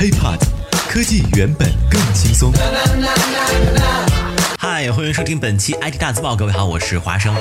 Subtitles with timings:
[0.00, 0.38] HiPod，
[0.88, 2.50] 科技原本更轻松。
[4.56, 7.36] 嗨，欢迎收听本期 IT 大字报，各位好，我是华生。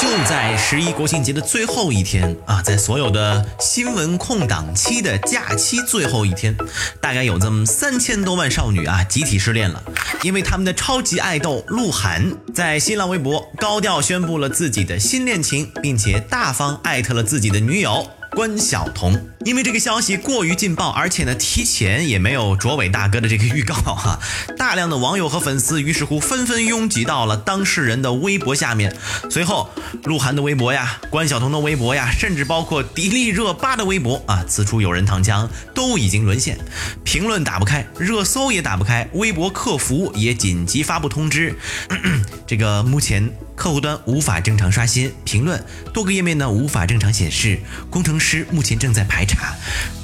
[0.00, 6.56] 就在十一国庆节的最后一天啊，在所有的新闻空档期的假期最后一天，
[7.00, 9.82] 大概有这么三千多万少女啊集体失恋了，
[10.22, 18.08] 因为他们的超级爱豆鹿晗在新浪微博高调宣布了自己的新恋情，并且大方艾特了自己的女友。
[18.34, 24.18] 关晓彤，因为这个消息过于劲爆，而且呢提前也没有卓伟大哥的这个预告哈，
[24.58, 28.94] 大量的网友和粉丝于是乎纷纷拥挤到了当事人的微博下面。
[29.30, 29.70] 随后，
[30.02, 36.58] 鹿晗的微博呀，关晓彤的微博呀，甚至包括迪丽热巴的微博啊，此处有人躺枪，都已经沦陷，
[37.04, 41.54] 评论打不开，热搜也打不开，微博客服也紧急发布通知，
[42.48, 43.30] 这个目前。
[43.64, 49.54] 客户端无法正常刷新评论，多个页面呢无法正常显示，工程师目前正在排查。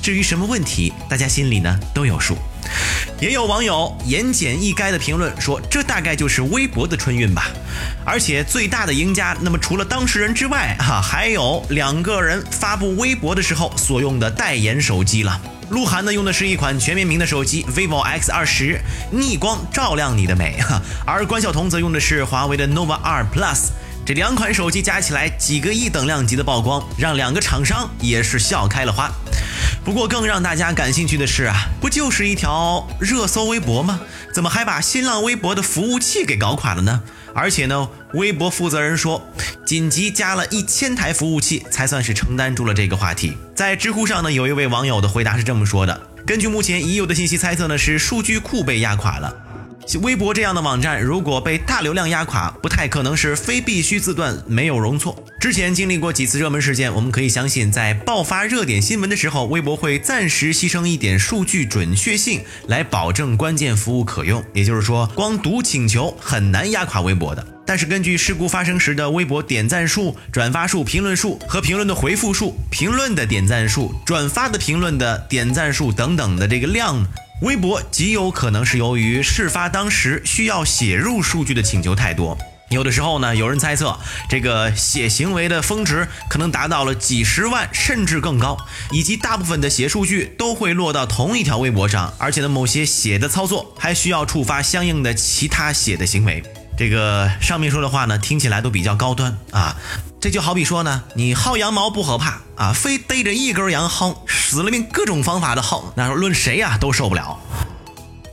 [0.00, 2.38] 至于什么问题，大家心里呢都有数。
[3.20, 7.50] 也有网友言简意赅的评论说，这大概就是微博的春运吧。
[8.02, 15.38] 而且最大的赢家，那么除了当事人之外，哈，还有两个人发布微博的时候所用的代言手机了。
[15.70, 18.80] 鹿晗呢用的是一款全面屏的手机 vivo X 二十，
[19.12, 20.82] 逆光照亮你的美哈。
[21.06, 23.68] 而关晓彤则用的是华为的 nova 二 plus，
[24.04, 29.08] 这两款手机加起来几个亿等量级的曝光，让两个厂商也是笑开了花。
[29.84, 34.00] 不过更让大家感兴趣的是啊，不就是一条热搜微博吗？
[34.34, 37.00] 怎么还把新浪微博的服务器给搞垮了呢？
[37.32, 39.24] 而且呢，微博负责人说，
[39.70, 43.34] 紧急加了一千台服务器，才算是承担住了这个话题。
[43.54, 49.32] 在知乎上呢，有一位网友的回答是这么说的：根据目前已有的信息猜测呢，是数据库被压垮了。
[50.02, 55.24] 微博这样的网站，如果被大流量压垮，不太可能是非必须字段，没有容错。
[55.40, 64.44] 之前经历过几次热门事件，我们可以相信，在爆发热点新闻的时候，微博会暂时牺牲一点数据准确性，来保证关键服务可用。
[64.52, 67.44] 也就是说，光读请求很难压垮微博的。
[67.66, 77.06] 但是根据事故发生时的微博点赞数、转发数、评论数和评论的回复数、评论的点赞数、转发的评论的点赞数等等的这个量。
[77.40, 82.36] 微博极有可能是由于事发当时需要写入数据的请求太多，
[82.68, 88.58] 有的时候呢，有人猜测这个写行为的峰值可能达到了几十万甚至更高，
[88.90, 96.42] 以及大部分的写数据都会落到同一条微博上，而且呢，某些写的操作还需要触发相应的其他写的行为。
[96.76, 99.76] 这个上面说的话呢，听起来都比较高端啊。
[100.20, 107.38] 这就好比说呢，你薅羊毛不可怕啊，非逮着一根羊薅，死了命各种方法的薅，那论谁呀都受不了。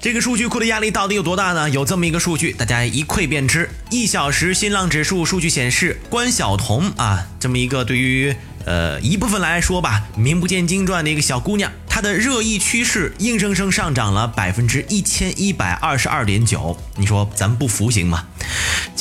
[0.00, 1.68] 这个数据库的压力到底有多大呢？
[1.70, 3.68] 有这么一个数据，大家一窥便知。
[3.90, 11.72] 一小时新浪指数数据显示，关晓彤啊，这么一个对于呃一部分来说吧，名不见经传的一个小姑娘。
[11.88, 18.24] 她的热议趋势硬生生上涨了百分之一千一百二十二点九，你说咱不服行吗？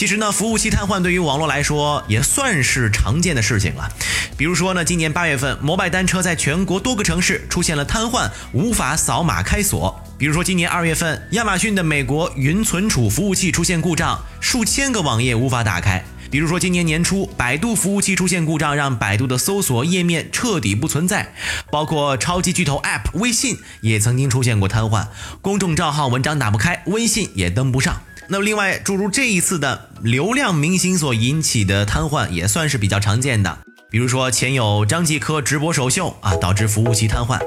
[0.02, 3.88] 其实呢，服务器瘫痪对于网络来说也算是常见的事情了。
[4.36, 10.04] 比如说呢，今年八月份，摩拜单车在全国多个城市出现了瘫痪，无法扫码开锁。
[10.18, 16.04] 比如说今年二月份，亚马逊的美国云存储服务器出现故障，数千个网页无法打开。
[16.32, 21.32] 比如说，今年年初，百度服务器出现故障，让百度的搜索页面彻底不存在。
[21.70, 25.06] 包括超级巨头 App 微信也曾经出现过瘫痪，
[25.44, 28.02] 公众账号文章打不开，微信也登不上。
[28.28, 33.56] 那么，另外诸如这一次的流量明星所引起的瘫痪，也算是比较常见的。
[33.90, 37.38] 比如说，前有张继科直播首秀啊，导致服务器瘫痪；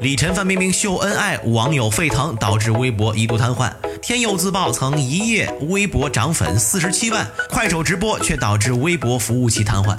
[0.00, 3.70] 李晨、范冰冰秀恩爱，网友沸腾，导致微博一度瘫痪；
[4.00, 9.98] 天佑自曝曾一夜微博涨粉四十七万，快手直播却导致微博服务器瘫痪。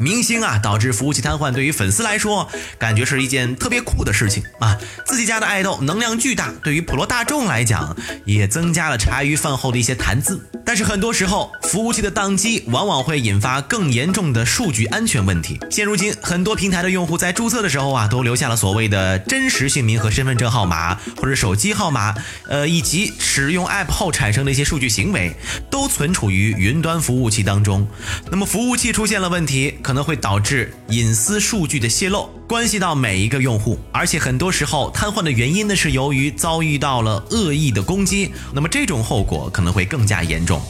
[0.00, 4.78] 明星啊，导致服务器瘫痪，对于粉丝来说，感觉是一件特别酷的事情啊！
[5.04, 7.94] 自己家的爱豆能量巨大，对于普罗大众来讲，
[8.24, 10.40] 也增加了茶余饭后的一些谈资。
[10.64, 15.58] 但是很多时候，服务器的宕机往往会引发更严重的数据安全问题。
[15.70, 22.14] 现如今，很多平台的用户在注册的时候啊，都留下了所谓的真实姓名和身份证号码或者手机号码，
[22.48, 25.34] 呃，以及使用 App 后产生的一些数据行为，
[25.70, 27.86] 都存储于云端服务器当中。
[28.30, 40.62] 那么服务器出现了问题，可能会导致隐私数据的泄露，关系到每一个用户，而且很多时候瘫痪的原因呢是由于遭遇到了恶意的攻击，那么这种后果可能会更加严重。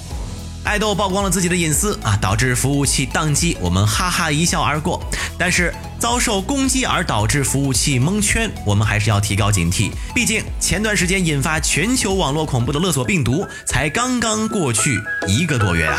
[0.65, 4.99] 爱豆曝光了自己的隐私啊，导致服务器宕机，我们哈哈一笑而过。
[5.37, 9.91] 但是遭受攻击而导致服务器蒙圈，我们还是要提高警惕。
[10.15, 15.99] 毕竟前段时间引发全球网络恐怖的勒索病毒才刚刚过去一个多月啊。